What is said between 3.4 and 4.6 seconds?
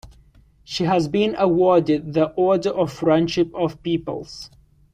of Peoples.